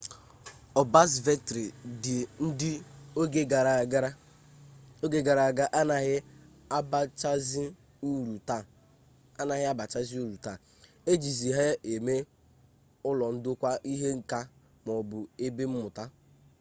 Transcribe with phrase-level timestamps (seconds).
[0.81, 1.63] ọbzavetrị
[2.47, 2.71] ndị
[5.05, 6.15] oge gara aga anaghị
[6.77, 7.63] abachazi
[10.19, 10.57] uru taa
[11.11, 12.15] e jizi ha eme
[13.09, 14.39] ụlọ ndokwa ihe nka
[14.85, 16.03] maọbụ ebe mmụta